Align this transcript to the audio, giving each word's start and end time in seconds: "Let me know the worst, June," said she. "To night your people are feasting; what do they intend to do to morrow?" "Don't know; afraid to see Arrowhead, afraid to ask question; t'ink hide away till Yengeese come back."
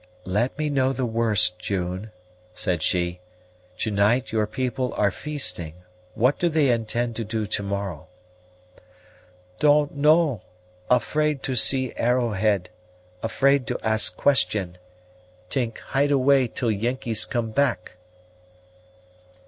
"Let 0.25 0.57
me 0.57 0.67
know 0.71 0.93
the 0.93 1.05
worst, 1.05 1.59
June," 1.59 2.09
said 2.55 2.81
she. 2.81 3.19
"To 3.77 3.91
night 3.91 4.31
your 4.31 4.47
people 4.47 4.95
are 4.95 5.11
feasting; 5.11 5.75
what 6.15 6.39
do 6.39 6.49
they 6.49 6.71
intend 6.71 7.15
to 7.17 7.23
do 7.23 7.45
to 7.45 7.61
morrow?" 7.61 8.07
"Don't 9.59 9.93
know; 9.95 10.41
afraid 10.89 11.43
to 11.43 11.53
see 11.55 11.93
Arrowhead, 11.97 12.71
afraid 13.21 13.67
to 13.67 13.77
ask 13.83 14.17
question; 14.17 14.79
t'ink 15.51 15.77
hide 15.77 16.09
away 16.09 16.47
till 16.47 16.71
Yengeese 16.71 17.25
come 17.29 17.51
back." 17.51 17.97